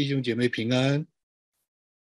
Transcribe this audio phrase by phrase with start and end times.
[0.00, 1.06] 弟兄姐妹平安。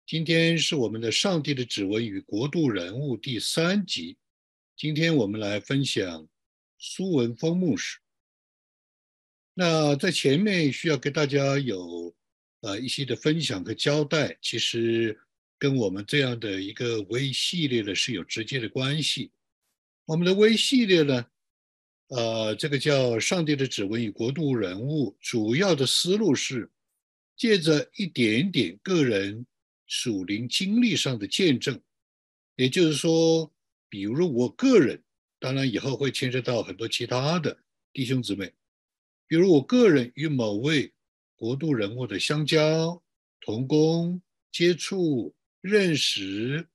[0.07, 4.17] 今天是我们的《上帝的指纹与国度人物》第三集。
[4.75, 6.27] 今天我们来分享
[6.79, 7.99] 苏文峰牧师。
[9.53, 12.11] 那在前面需要跟大家有
[12.61, 15.15] 呃一些的分享和交代，其实
[15.59, 19.29] 跟我们这样的一个微系列呢是有直接的关系。
[20.05, 21.23] 我们的微系列呢，
[22.07, 26.67] 呃，这个叫《上帝的指纹与国度人物》，主要的思路是。
[27.35, 29.45] 借着一点点个人
[29.85, 31.79] 属灵经历上的见证，
[32.55, 33.51] 也就是说，
[33.89, 35.03] 比如我个人，
[35.39, 37.57] 当然以后会牵涉到很多其他的
[37.91, 38.53] 弟兄姊妹，
[39.27, 40.93] 比如我个人与某位
[41.35, 43.03] 国度人物的相交、
[43.41, 44.21] 同工、
[44.51, 46.67] 接触、认识，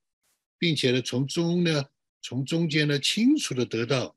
[0.59, 1.84] 并且呢，从中呢，
[2.20, 4.15] 从中间呢，清楚的得到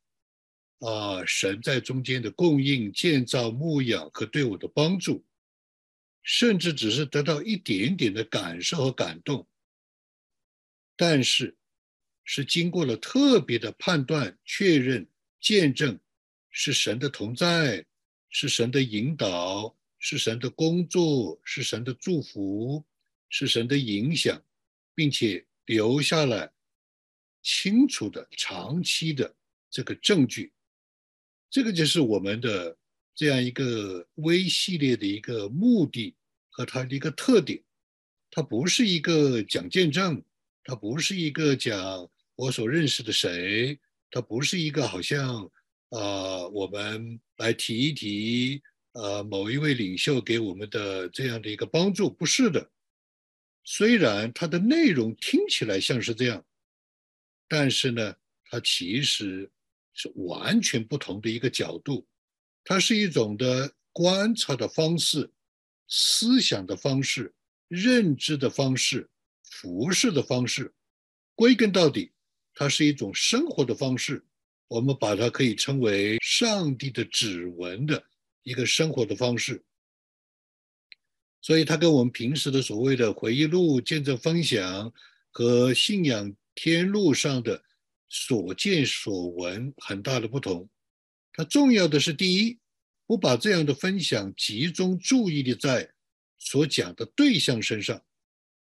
[0.80, 5.23] 啊，神在中间的供应、建造、牧养和对我的帮助。
[6.24, 9.46] 甚至只是得到一点点的感受和感动，
[10.96, 11.58] 但是
[12.24, 15.06] 是经过了特别的判断、确认、
[15.42, 16.00] 见证，
[16.50, 17.86] 是神的同在，
[18.30, 22.86] 是神的引导，是神的工作，是神的祝福，
[23.28, 24.42] 是神的影响，
[24.96, 26.54] 并且留下了
[27.42, 29.36] 清楚的、长期的
[29.70, 30.54] 这个证据。
[31.50, 32.78] 这个就是我们的。
[33.16, 36.16] 这样一个微系列的一个目的
[36.50, 37.64] 和它的一个特点，
[38.31, 40.23] 它不是一个讲见证，
[40.64, 45.44] 它不是一个讲我所认识的谁，它不是一个好像
[45.89, 48.61] 啊我们来提一提
[48.94, 52.72] 呃某一位领袖给我们的这样的一个帮助，不是的。
[53.64, 56.44] 虽然它的内容听起来像是这样，
[57.47, 59.50] 但是呢，它其实
[59.94, 62.08] 是完全不同的一个角度。
[62.63, 65.31] 它是一种的观察的方式、
[65.88, 67.34] 思想的方式、
[67.68, 69.09] 认知的方式、
[69.44, 70.73] 服饰的方式。
[71.35, 72.12] 归根到底，
[72.53, 74.23] 它是一种生活的方式。
[74.68, 78.03] 我们把它可以称为上帝的指纹的
[78.44, 79.63] 一个生活的方式。
[81.41, 84.91] 所以，它跟我们平时的所谓的回忆录、见证分享
[85.29, 87.62] 和信仰天路上的
[88.09, 90.69] 所见所闻很大的不同。
[91.34, 92.60] 它重要的是，第一，
[93.08, 95.92] 不把这样的分享集中注意力在
[96.38, 98.02] 所讲的对象身上。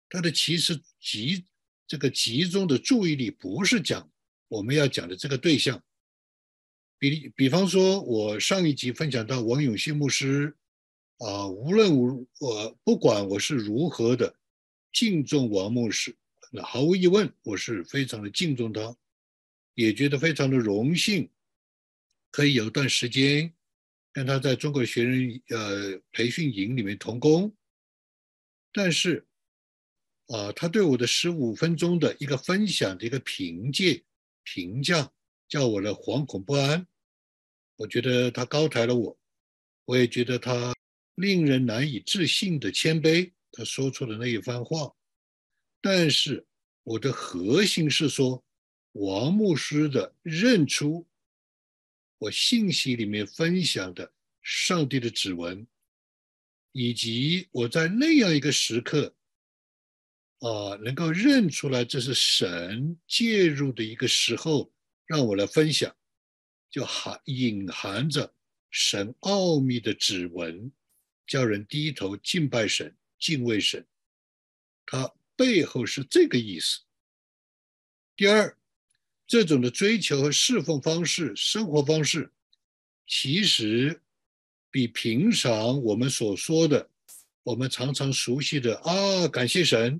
[0.10, 1.46] 它的其实集
[1.86, 4.10] 这个集中的注意力不是讲
[4.48, 5.84] 我们要讲的这个对象。
[6.98, 10.56] 比比方说，我上一集分享到王永信牧师
[11.18, 14.34] 啊，无论我我不管我是如何的
[14.94, 16.16] 敬重王牧师，
[16.50, 18.96] 那毫无疑问，我是非常的敬重他，
[19.74, 21.30] 也觉得非常的荣幸。
[22.34, 23.54] 可以有一段时间
[24.12, 27.56] 跟他在中国学人呃培训营里面同工，
[28.72, 29.28] 但是
[30.26, 33.84] 啊，他对我的十五分钟的一个分享的一个评价
[34.42, 35.14] 评价，
[35.48, 36.88] 叫我的惶恐不安。
[37.76, 39.16] 我觉得他高抬了我，
[39.86, 40.74] 我也觉得他
[41.14, 43.32] 令人难以置信的谦卑。
[43.52, 44.92] 他说出的那一番话，
[45.82, 46.44] 但是
[46.82, 48.44] 我的核心是说
[48.94, 51.06] 王牧师的认出。
[52.24, 55.68] 我信息里面分享的上帝的指纹，
[56.72, 59.14] 以及我在那样一个时刻，
[60.40, 64.72] 啊，能够认出来这是神介入的一个时候，
[65.06, 65.94] 让我来分享，
[66.70, 68.34] 就含隐含着
[68.72, 70.72] 神奥秘的指纹，
[71.28, 73.86] 叫人低头敬拜神、敬畏神，
[74.86, 76.80] 它背后是这个意思。
[78.16, 78.58] 第二。
[79.34, 82.32] 这种的追求和侍奉方式、生活方式，
[83.08, 84.00] 其实
[84.70, 86.88] 比平常我们所说的、
[87.42, 90.00] 我们常常熟悉的啊，感谢神，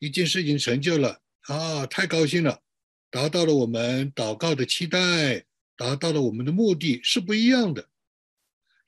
[0.00, 2.60] 一件事情成就了啊，太高兴了，
[3.08, 5.44] 达到了我们祷告的期待，
[5.76, 7.88] 达到了我们的目的，是不一样的。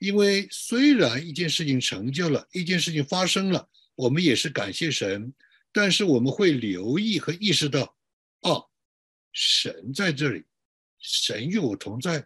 [0.00, 5.32] 因为虽然一件事情成就了，一件事情发生了，我们也是感谢神，
[5.72, 7.96] 但是我们会留意和意识到，
[8.40, 8.64] 啊。
[9.34, 10.44] 神在这里，
[11.00, 12.24] 神与我同在，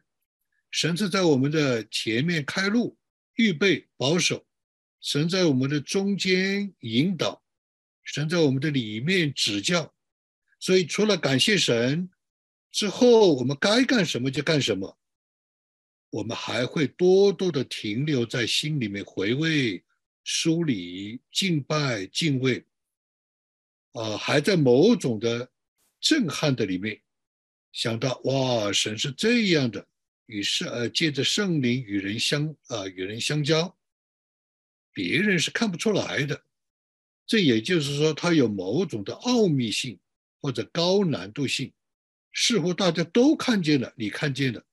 [0.71, 2.99] 神是在我们的前面开路、
[3.37, 4.47] 预备、保守，
[5.01, 7.43] 神在我们的中间引导，
[8.05, 9.95] 神在我们的里面指教。
[10.61, 12.11] 所以，除了感谢神
[12.71, 14.99] 之后，我们该干什么就干什么。
[16.11, 19.83] 我们还会多多的停留在心里面回味、
[20.25, 22.67] 梳理、敬拜、敬畏，
[23.93, 25.51] 啊，还在某种的。
[26.01, 27.01] 震撼的里面，
[27.73, 29.87] 想到哇，神是这样的，
[30.27, 33.77] 与圣呃借着圣灵与人相啊与人相交，
[34.93, 36.43] 别人是看不出来的，
[37.27, 39.99] 这也就是说，它有某种的奥秘性
[40.41, 41.73] 或者高难度性，
[42.33, 44.65] 似乎大家都看见了，你看见了，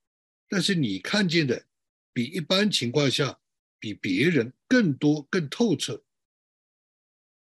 [0.48, 1.66] 但是你看见的
[2.14, 3.40] 比一般情况下
[3.80, 6.02] 比别人更多、更透彻，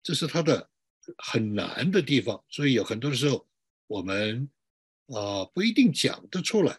[0.02, 0.68] 这是它的
[1.16, 2.44] 很难的地方。
[2.48, 3.46] 所以有很多的时候，
[3.88, 4.48] 我们
[5.08, 6.78] 啊不一定讲得出来。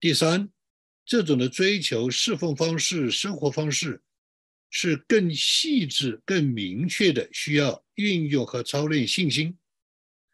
[0.00, 0.48] 第三，
[1.04, 4.02] 这种的追求侍奉方式、生活方式。
[4.72, 9.58] 是更细致、更明确的，需要运用和操练信心。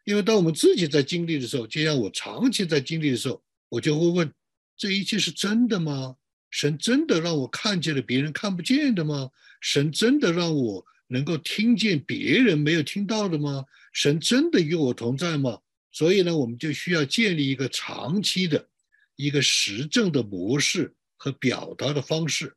[0.03, 4.31] 因为当我们自己在经历的时候，就像我长期在经历的时候，我就会问：
[4.77, 6.17] 这一切是真的吗？
[6.51, 9.31] 神真的让我看见了别人看不见的吗？
[9.59, 13.65] 神真的让我能够听见别人没有听到的吗？
[13.97, 15.59] 神真的与我同在吗？
[15.91, 18.69] 所以呢，我们就需要建立一个长期的、
[19.15, 22.55] 一个实证的模式和表达的方式。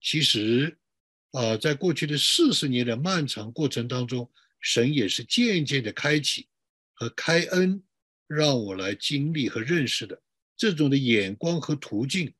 [0.00, 0.76] 其实，
[1.30, 4.28] 啊，在过去的四十年的漫长过程当中，
[4.58, 6.48] 神也是渐渐的开启
[6.92, 7.80] 和开恩，
[8.26, 10.20] 让我来经历和认识的
[10.56, 12.34] 这种的眼光和途径，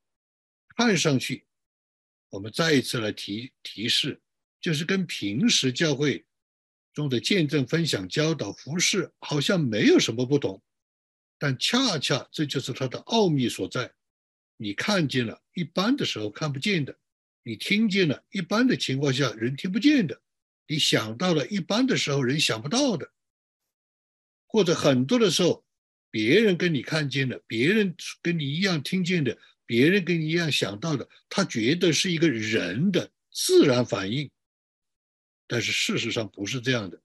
[0.76, 1.46] 看上去，
[2.30, 4.20] 我们再一次来提提示，
[4.60, 6.24] 就是跟平时教会
[6.96, 10.62] 中的见证、分享、教导、服饰好像没有什么不同，
[11.38, 13.92] 但恰恰这就是它的奥秘所在。
[14.56, 16.98] 你看见了一般的时候看不见的。
[17.42, 20.20] 你听见了一般的情况下人听不见的，
[20.66, 23.12] 你想到了一般的时候人想不到的，
[24.48, 25.64] 或者很多的时候，
[26.10, 34.28] 别人跟你看见的，别人跟你一样听见的，别人跟你一样想到的，他觉得是一个人的自然反应，
[35.46, 37.00] 但是事实上不是这样的，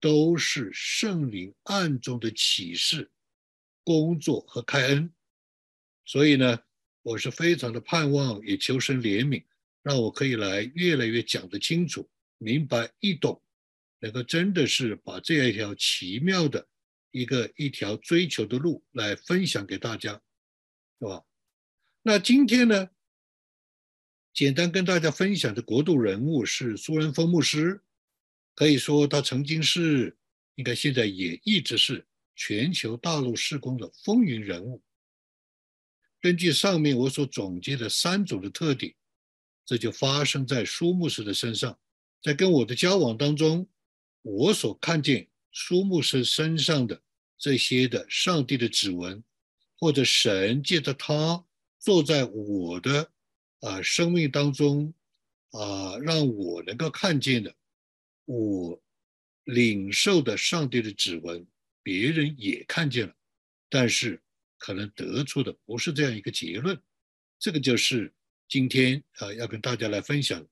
[0.00, 3.10] 都是圣灵暗中的启示、
[3.84, 5.12] 工作和开恩，
[6.04, 6.60] 所以呢。
[7.02, 9.42] 我是非常的盼望，也求神怜悯，
[9.82, 13.42] 让我可以来越来越讲得清楚、明白易懂，
[14.00, 16.68] 能够真的是把这样一条奇妙的
[17.10, 20.12] 一个一条追求的路来分享给大家，
[20.98, 21.24] 是吧？
[22.02, 22.90] 那今天呢，
[24.40, 27.78] 简单跟大家分享的国度人物是苏仁峰牧师，
[28.54, 30.16] 可以说他曾经是，
[30.54, 34.82] 应该现在也一直是全球大陆施工的风云人物。
[36.22, 38.94] 根据上面我所总结的三种的特点，
[39.66, 41.78] 这就发生在苏牧师的身上。
[42.22, 43.68] 在跟我的交往当中，
[44.22, 47.02] 我所看见苏牧师身上的
[47.36, 49.22] 这些的上帝的指纹，
[49.76, 51.44] 或者神借着他
[51.78, 53.12] 坐在我的
[53.60, 54.92] 啊生命当中
[55.50, 57.54] 啊，让我能够看见的，
[58.24, 58.82] 我
[59.44, 61.46] 领受的上帝的指纹，
[61.82, 63.14] 别人也看见了，
[63.68, 64.20] 但是。
[64.62, 66.78] 可能得出的不是这样一个结论，
[67.38, 68.12] 这个就是
[68.46, 70.46] 今天啊要跟大家来分享。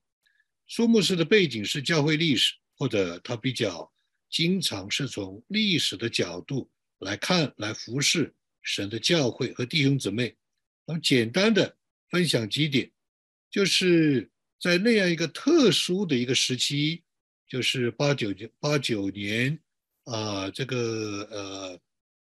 [0.65, 3.93] 苏牧师的背景是教会历史，或者他比较
[4.27, 8.33] 经常是从历史的角度来看，来服侍
[8.63, 10.35] 神的教会和弟兄姊妹。
[10.87, 11.77] 那么简单的
[12.09, 12.91] 分享几点，
[13.49, 14.29] 就是
[14.59, 17.01] 在那样一个特殊的一个时期，
[17.47, 19.59] 就是八九年八九年
[20.05, 21.79] 啊，这个呃。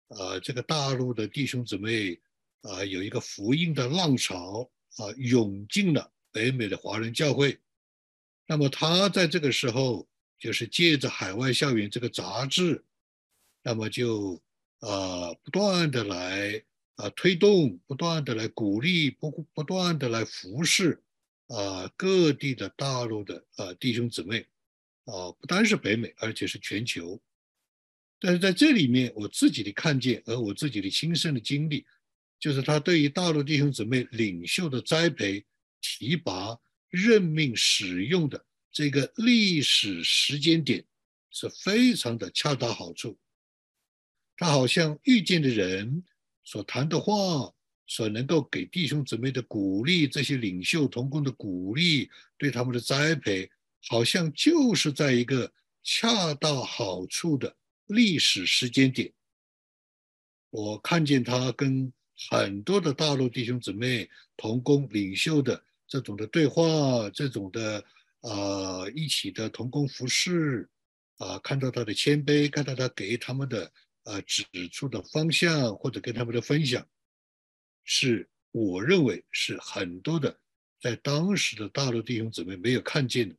[0.08, 2.18] 啊，这个大陆的弟兄姊妹
[2.62, 7.58] 啊，有一个福音的浪潮啊，涌进了北美的华人教会。
[8.46, 12.86] 那么他在这个时候，就是借着《海外校园》这个杂志，
[13.64, 14.40] 那么就
[14.82, 16.64] 啊，不断的来
[16.98, 21.02] 啊推动，不断的来鼓励，不不断的来服侍
[21.48, 24.48] 啊各地的大陆的啊弟兄姊妹
[25.06, 27.22] 啊，不单是北美，而且是全球。
[28.20, 31.86] 但是在这里面，我自己的看见和我自己的亲身的经历，
[32.40, 35.46] 就是他对于大陆弟兄姊妹领袖的栽培、
[35.82, 36.58] 提拔、
[36.90, 40.84] 任命、使用的这个历史时间点，
[41.30, 43.20] 是非常的恰到好处。
[44.38, 46.04] 他好像遇见的人
[46.44, 47.54] 所谈的话，
[47.88, 53.50] 所能够给弟兄姊妹的鼓励，这些领袖同工的鼓励，对他们的栽培，
[53.88, 55.52] 好像就是在一个
[55.84, 57.56] 恰到好处的。
[57.88, 59.14] 历史时间点，
[60.50, 61.94] 我看见他跟
[62.32, 66.64] 很多的大陆弟兄姊妹同工领袖的这种的对话，
[67.12, 67.86] 这种的
[68.22, 70.68] 啊一起的同工服侍
[71.18, 76.84] 啊，看到他的谦卑，看到他给他们的啊指出的方向或者跟他们的分享，
[77.86, 80.38] 是我认为是很多的
[80.82, 83.36] 在当时的大陆弟兄姊妹没有看见的。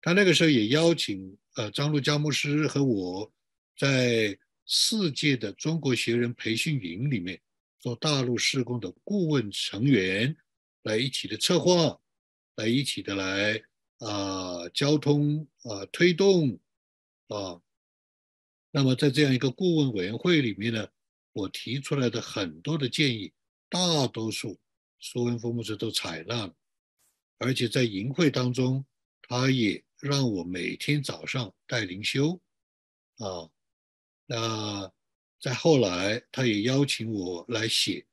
[0.00, 1.36] 他那个时候也邀请。
[1.56, 3.32] 呃，张路佳牧师和我
[3.76, 7.40] 在四届的中国学人培训营里面
[7.80, 10.36] 做大陆施工的顾问成员，
[10.82, 12.00] 来一起的策划，
[12.54, 13.60] 来一起的来
[13.98, 16.60] 啊交通啊推动
[17.26, 17.60] 啊。
[18.70, 20.86] 那么在这样一个顾问委员会里面呢，
[21.38, 23.32] 我提出来的很多的建议，
[23.68, 24.58] 大多数
[24.98, 26.54] 苏文峰牧师都采纳了，
[27.38, 28.84] 而且在营会当中，
[29.22, 32.40] 他也让我每天早上带灵修
[33.18, 33.48] 啊。
[34.26, 34.92] 那
[35.40, 38.00] 在后来，他也邀请我来写《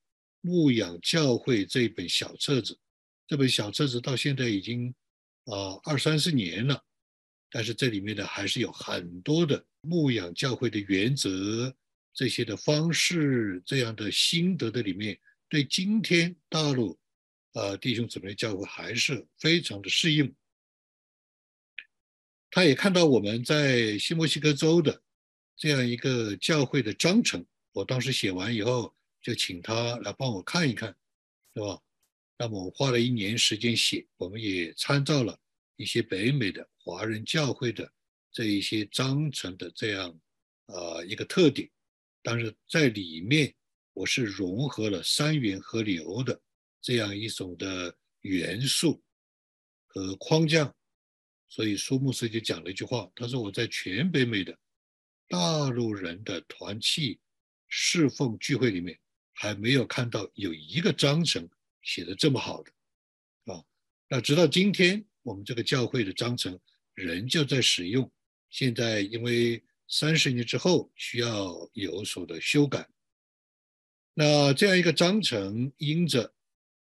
[0.42, 2.78] 牧养教会》这一本小册子。
[3.28, 4.94] 这本小册子到现在已经
[5.46, 6.86] 啊二三十年了，
[7.50, 11.76] 但是这里面呢还是有很多的牧养教会的原则、
[12.16, 16.98] 这些的方式、这样的心得的里面，对今天大陆
[17.54, 20.34] 呃弟兄姊妹教会还是非常的适应。
[22.50, 25.04] 他也看到我们在新墨西哥州的。
[25.58, 30.94] 这样一个教会的章程，我当时写完以后，就请他来帮我看一看，
[31.54, 31.82] 是吧？
[32.38, 35.40] 那么我花了一年时间写，我们也参照了
[35.78, 37.90] 一些北美的华人教会的
[38.34, 40.20] 这一些章程的这样
[40.66, 41.70] 啊一个特点，
[42.26, 43.54] 但是在里面
[43.94, 46.42] 我是融合了三元和流的
[46.82, 49.00] 这样一种的元素
[49.86, 50.74] 和框架，
[51.48, 54.58] 所以苏牧师就讲了一句话，他说我在全北美的。
[55.28, 57.20] 大陆人的团契
[57.68, 59.00] 侍奉聚会里面，
[59.34, 61.48] 还没有看到有一个章程
[61.84, 62.72] 写的这么好的
[63.54, 63.64] 啊！
[64.08, 66.60] 那直到今天，我们这个教会的章程
[66.96, 68.12] 仍旧在使用。
[68.50, 72.88] 现在因为三十年之后需要有所的修改，
[74.14, 76.34] 那这样一个章程，因着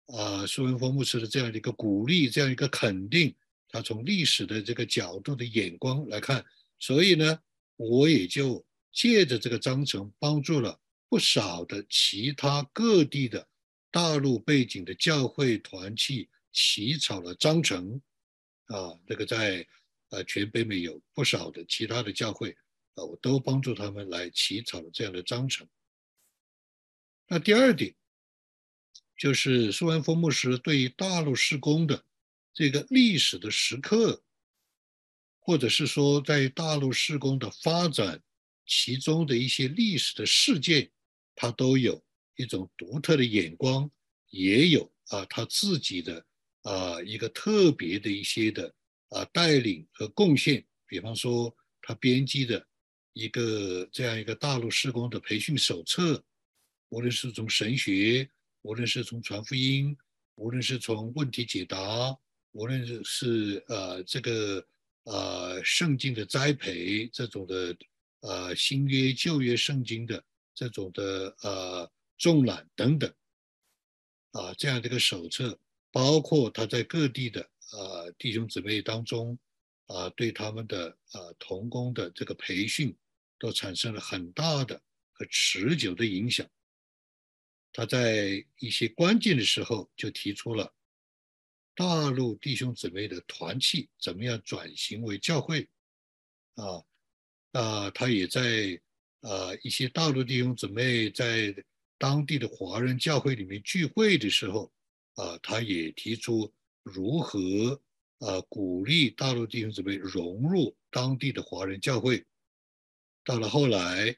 [0.06, 3.34] 啊苏文峰牧师的这样的一个鼓励，这样一个肯定，
[3.68, 6.44] 他从历史的这个角度的眼光来看，
[6.78, 7.40] 所以呢。
[7.82, 10.78] 我也就借着这个章程，帮助了
[11.08, 13.48] 不少的其他各地的
[13.90, 17.98] 大陆背景的教会团契起草了章程，
[18.66, 19.66] 啊，这个在
[20.10, 22.54] 呃全北美有不少的其他的教会，
[22.94, 25.68] 啊，我都帮助他们来起草了这样的章程。
[27.28, 27.94] 那第二点，
[29.16, 32.04] 就是苏安峰牧师对于大陆施工的
[32.52, 34.22] 这个历史的时刻。
[35.42, 38.22] 或者是说，在大陆施工的发展，
[38.66, 40.88] 其中的一些历史的事件，
[41.34, 42.04] 他都有
[42.36, 43.90] 一种独特的眼光，
[44.28, 46.24] 也有啊他自己的
[46.62, 48.72] 啊一个特别的一些的
[49.08, 50.64] 啊带领和贡献。
[50.86, 52.64] 比方说，他编辑的
[53.12, 56.22] 一个这样一个大陆施工的培训手册，
[56.88, 58.28] 无论是从神学，
[58.62, 59.96] 无论是从传福音，
[60.34, 62.16] 无论是从问题解答，
[62.52, 64.66] 无论是是呃这个。
[65.04, 67.74] 呃，圣经的栽培这种的，
[68.20, 70.22] 呃，新约旧约圣经的
[70.54, 73.12] 这种的呃重览等等，
[74.32, 75.58] 啊，这样的一个手册，
[75.90, 77.40] 包括他在各地的
[77.72, 79.36] 呃弟兄姊妹当中，
[79.90, 82.96] 啊，对他们的啊童工的这个培训，
[83.40, 84.80] 都产生了很大的
[85.12, 86.48] 和持久的影响。
[87.72, 90.72] 他在一些关键的时候就提出了。
[91.74, 95.68] 大陆弟兄姊妹的团契怎么样转型为教会？
[96.54, 96.84] 啊，
[97.52, 98.80] 啊，他也在
[99.20, 101.54] 啊一些大陆弟兄姊妹在
[101.96, 104.70] 当地的华人教会里面聚会的时候，
[105.14, 107.80] 啊，他也提出如何
[108.20, 112.24] 啊鼓励大陆弟兄姊妹融入当地的华人教会。
[113.24, 114.16] 到了后来，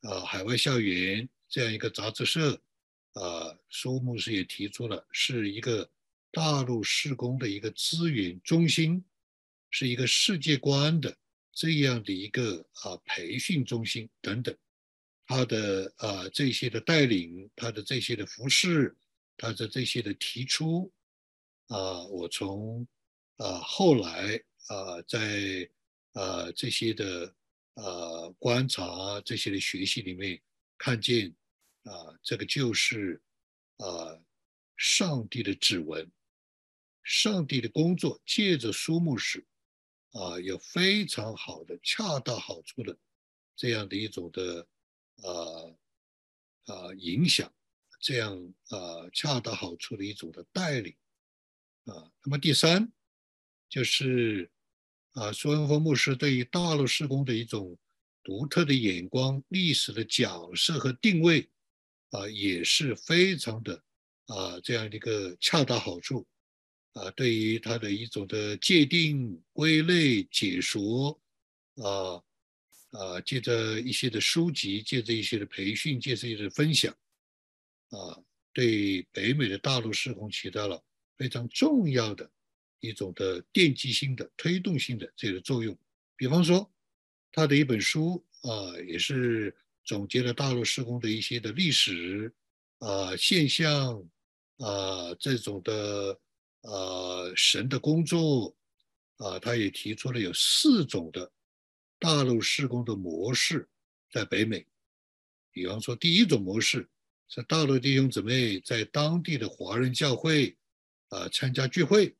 [0.00, 2.60] 啊，海外校园这样一个杂志社，
[3.12, 5.88] 啊，苏牧师也提出了是一个。
[6.36, 9.04] 大陆施工的一个资源中心，
[9.70, 11.16] 是一个世界观的
[11.52, 14.52] 这样的一个啊培训中心等等，
[15.28, 18.96] 他的啊这些的带领，他的这些的服饰，
[19.36, 20.92] 他的这些的提出，
[21.68, 22.84] 啊，我从
[23.36, 25.70] 啊后来啊在
[26.12, 27.34] 啊这些的
[27.74, 30.40] 啊观察这些的学习里面
[30.78, 31.34] 看见
[31.84, 33.22] 啊这个就是
[33.78, 34.18] 啊
[34.76, 36.10] 上帝的指纹。
[37.06, 39.46] 上帝的工作借着苏牧师，
[40.12, 42.96] 啊，有非常好的、恰到好处的
[43.54, 44.66] 这样的一种的，
[45.16, 45.78] 呃，
[46.64, 47.54] 呃，影响，
[48.00, 48.34] 这样
[48.70, 50.96] 啊，恰到好处的一种的带领，
[51.84, 52.90] 啊，那么第三
[53.74, 54.48] 就是
[55.14, 57.76] 啊，苏文峰牧师对于大陆施工的一种
[58.22, 61.48] 独特的眼光、历史的角色和定位，
[62.10, 63.82] 啊，也是非常的
[64.26, 66.24] 啊，这样的一个恰到好处。
[66.92, 71.20] 啊，对于他的一种的界定、归类、解说，
[71.82, 72.22] 啊
[72.92, 76.96] 啊，借着一些的书籍，借着一些的培训，借着一些的分享，
[77.90, 80.80] 啊，对北美的大陆施工起到了
[81.16, 82.30] 非常重要的
[82.80, 85.76] 一种的奠基性的、推动性的这个作用。
[86.16, 86.70] 比方说，
[87.32, 89.54] 他的一本书啊，也是
[89.84, 92.32] 总结了大陆施工的一些的历史
[92.78, 94.00] 啊现象
[94.58, 96.20] 啊这种的
[96.60, 98.54] 呃神的工作
[99.16, 101.30] 啊，他也提出了有四种的
[101.98, 103.68] 大陆施工的模式
[104.10, 104.64] 在北美。
[105.50, 106.88] 比方说，第一种模式
[107.28, 110.56] 是大陆弟兄姊妹在当地的华人教会
[111.08, 112.14] 啊参加聚会。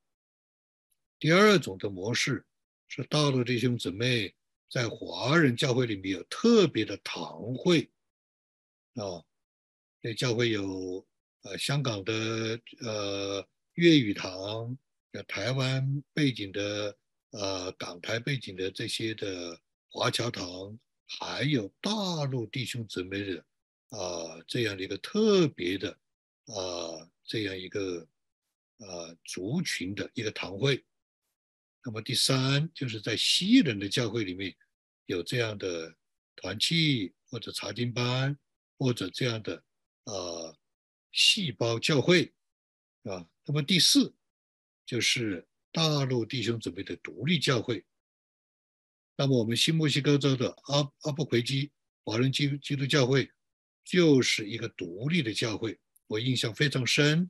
[1.18, 2.44] 第二种的模式
[2.88, 4.34] 是大陆弟兄姊妹
[4.68, 7.90] 在华人教会里面有特别的堂会
[8.94, 9.24] 啊，
[10.02, 11.06] 这教会有
[11.42, 14.76] 呃香港的呃粤语堂，
[15.12, 16.96] 有台湾背景的
[17.30, 23.44] 呃港台背景的这些的华侨堂，还有大陆弟兄姊妹的
[23.90, 25.90] 啊这样的一个特别的
[26.46, 28.06] 啊这样一个
[28.78, 30.84] 呃族群的一个堂会。
[31.84, 34.56] 那么第三，就是在西人的教会里面
[35.06, 35.94] 有这样的
[36.34, 38.36] 团契或者查经班，
[38.78, 39.62] 或者这样的
[40.04, 40.56] 呃
[41.12, 42.32] 细胞教会，
[43.02, 43.28] 啊。
[43.44, 44.14] 那么第四，
[44.86, 47.84] 就是大陆弟兄姊妹的独立教会。
[49.16, 51.70] 那么我们新墨西哥州的阿阿布奎基
[52.02, 53.30] 华人基基督教会
[53.84, 57.28] 就是一个独立的教会，我印象非常深。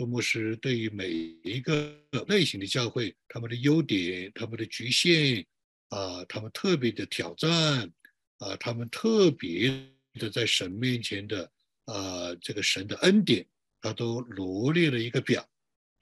[0.00, 1.94] 苏牧师对于每一个
[2.26, 5.44] 类型的教会，他们的优点、他们的局限
[5.90, 7.92] 啊，他们特别的挑战
[8.38, 9.68] 啊，他们特别
[10.14, 11.52] 的在神面前的
[11.84, 13.46] 啊，这个神的恩典，
[13.82, 15.46] 他都罗列了一个表。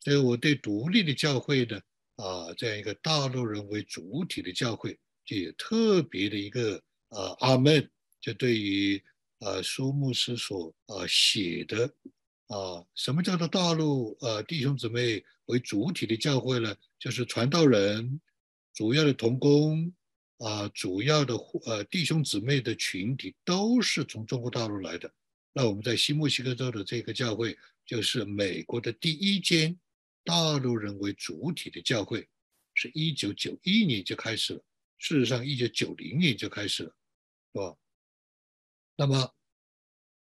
[0.05, 1.81] 所以我对独立的教会呢
[2.15, 7.91] 啊，这样一个大陆人为主体的教会，就有特别的一个啊阿门。
[8.21, 9.03] 就对于
[9.41, 11.93] 啊苏牧师所啊写的。
[12.49, 16.75] 啊，什么叫做大陆呃弟兄姊妹为主体的教会呢？
[16.99, 18.21] 就是传道人、
[18.73, 19.93] 主要的同工
[20.39, 21.35] 啊，主要的
[21.67, 25.13] 呃弟兄姊妹的群体都是从中国大陆来的。
[25.53, 29.79] 那我们在新墨西哥州的这个教会，就是美国的第一间
[30.25, 32.27] 大陆人为主体的教会，
[32.73, 34.65] 是一九九一年就开始了。
[34.97, 36.97] 事实上，一九九零年就开始了，
[37.53, 37.77] 是吧？
[38.97, 39.35] 那么。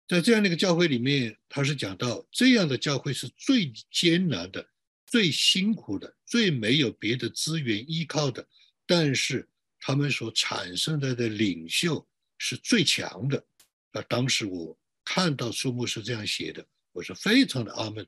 [0.07, 4.65] 在这样的一个教会里面，他是讲到这样的教会是最艰难的、
[5.05, 8.47] 最辛苦的、最没有别的资源依靠的，
[8.85, 9.47] 但是
[9.81, 13.45] 他们所产生的的领袖是最强的。
[13.91, 18.07] 那当时我看到书目是这样写的，我是非常的阿门，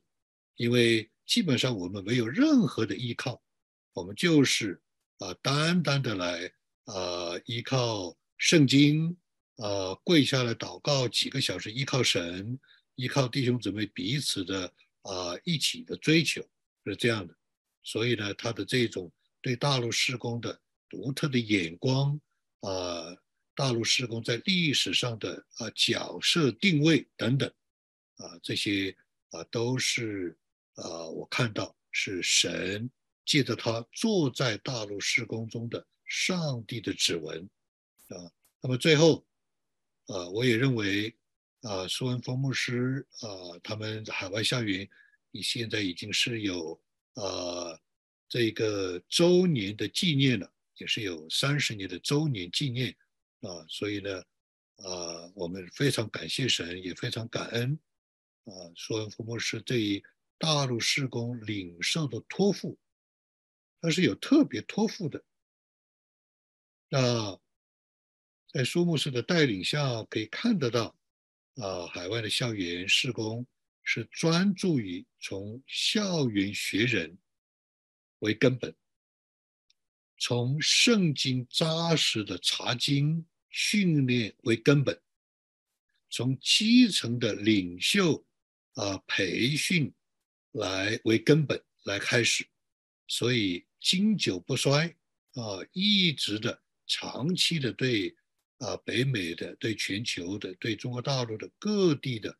[0.56, 3.42] 因为基本上我们没有任何的依靠，
[3.92, 4.80] 我们就是
[5.18, 6.50] 啊单单的来
[6.84, 9.14] 啊依靠圣经。
[9.62, 12.58] 呃，跪下来祷告几个小时，依靠神，
[12.94, 16.40] 依靠弟兄姊妹彼此的啊一起的追求，
[16.86, 17.36] 是这样的。
[17.82, 22.18] 所以呢，他的这种对大陆施工的独特的眼光
[22.60, 23.14] 啊，
[23.54, 27.46] 大陆施工在历史上的啊角色定位等等
[28.16, 28.96] 啊，这些
[29.32, 30.34] 啊都是
[30.76, 32.90] 啊我看到是神
[33.26, 37.46] 借着他坐在大陆施工中的上帝的指纹
[38.08, 38.32] 啊。
[38.62, 39.22] 那么最后。
[40.10, 41.14] 呃，我也认为，
[41.60, 43.28] 啊，苏文峰牧师啊，
[43.62, 44.88] 他们海外校园，
[45.30, 46.82] 你现在已经是有
[47.14, 47.80] 呃
[48.28, 52.90] 这个周年的纪念了，也是有三十年的周年纪念
[53.42, 54.18] 啊，所以呢，
[54.78, 57.78] 啊，我们非常感谢神，也非常感恩
[58.46, 60.02] 啊，苏文峰牧师对于
[60.38, 62.76] 大陆施工领受的托付，
[63.80, 65.22] 他是有特别托付的，
[66.88, 67.40] 那。
[68.52, 70.98] 在苏牧师的带领下，可以看得到，
[71.54, 73.46] 啊，海外的校园施工
[73.84, 77.16] 是专注于从校园学人
[78.18, 78.74] 为根本，
[80.18, 85.00] 从圣经扎实的查经训练为根本，
[86.10, 88.26] 从基层的领袖
[88.74, 89.94] 啊培训
[90.50, 92.44] 来为根本来开始，
[93.06, 94.88] 所以经久不衰
[95.34, 98.12] 啊，一直的长期的对。
[98.60, 102.34] 啊，北美的对全球的对中国大陆的各地的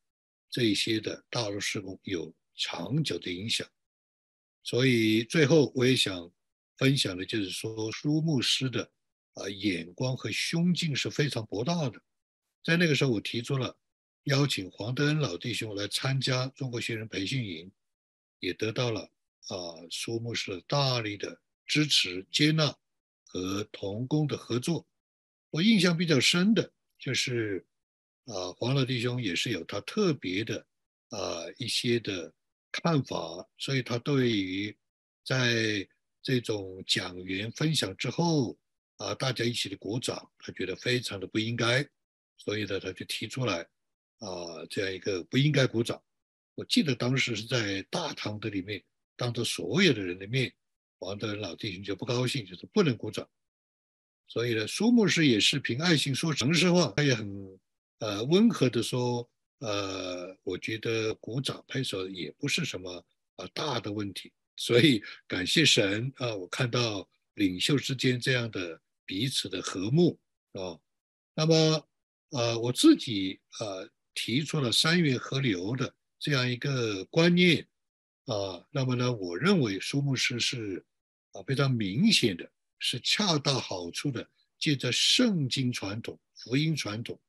[0.50, 3.66] 这一些的大陆施工有长久的影响，
[4.62, 6.30] 所以最后我也想
[6.76, 8.90] 分享的就是说，苏牧师的
[9.34, 12.00] 啊眼光和胸襟是非常博大的。
[12.62, 13.74] 在那个时候，我提出了
[14.24, 17.72] 邀请黄德恩老弟兄来参加中国新人培训营，
[18.40, 19.00] 也得到了
[19.48, 19.56] 啊
[19.90, 22.76] 苏牧师大力的支持、接纳
[23.24, 24.86] 和同工的合作。
[25.50, 27.66] 我印象比较深的就是，
[28.26, 30.64] 啊，黄老弟兄也是有他特别的
[31.08, 31.18] 啊
[31.58, 32.32] 一些的
[32.70, 34.76] 看法，所以他对于
[35.24, 35.88] 在
[36.22, 38.56] 这种讲员分享之后
[38.96, 41.84] 啊，大家一起的鼓掌，他觉得非常的不应该，
[42.36, 43.62] 所以呢，他就提出来
[44.18, 46.00] 啊，这样一个不应该鼓掌。
[46.54, 48.84] 我记得当时是在大堂的里面，
[49.16, 50.52] 当着所有的人的面，
[50.98, 53.28] 王德老弟兄就不高兴，就是不能鼓掌。
[54.32, 57.58] 所以呢，苏牧师也是凭爱心说诚实话，他也很
[57.98, 64.32] 呃温和的说，呃，我觉得鼓掌拍手也不是什么啊大的问题。
[64.54, 70.16] 所以感谢神啊，我看到领袖之间这样的彼此的和睦
[70.52, 70.78] 啊。
[71.34, 71.88] 那么
[72.30, 77.66] 呃，我自己呃提出了三元合流的这样一个观念
[78.26, 78.64] 啊。
[78.70, 80.84] 那么呢，我认为苏牧师是
[81.32, 82.48] 啊非常明显的。
[82.80, 87.20] 是恰到好处的，借着圣经传统、福音传统，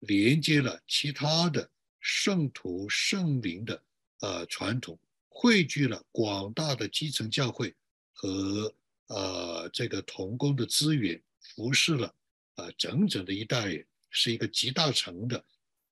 [0.00, 3.82] 连接了其他的圣徒、圣灵的
[4.20, 7.74] 呃传统，汇聚了广大的基层教会
[8.12, 8.74] 和
[9.06, 12.14] 呃这个童工的资源，服侍了
[12.56, 15.44] 呃整整的一代人，是一个集大成的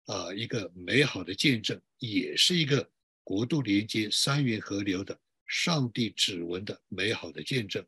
[0.06, 2.90] 啊一个美好的见证，也是一个
[3.22, 7.84] 国度连接三元河流的上帝指纹的美好的见证。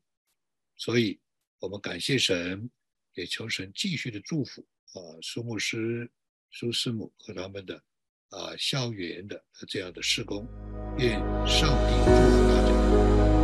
[0.76, 1.18] 所以，
[1.58, 2.70] 我们感谢神，
[3.14, 6.10] 也求神继续的祝福啊，苏牧师、
[6.50, 7.82] 苏师母和他们的
[8.28, 10.46] 啊校园的这样的施工，
[10.98, 13.35] 愿上帝祝福大家。